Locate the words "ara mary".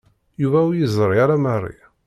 1.23-1.77